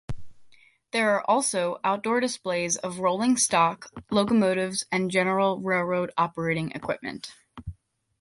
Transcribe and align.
There 0.93 1.11
are 1.13 1.23
also 1.29 1.79
outdoor 1.83 2.21
displays 2.21 2.75
of 2.75 2.97
rolling 2.97 3.37
stock, 3.37 3.91
locomotives 4.09 4.83
and 4.91 5.11
general 5.11 5.59
railroad 5.59 6.11
operating 6.17 6.71
equipment. 6.71 7.35